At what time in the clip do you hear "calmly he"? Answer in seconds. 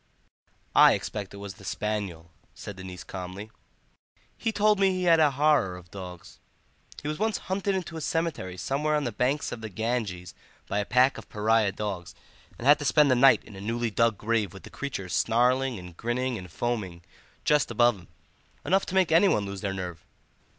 3.03-4.51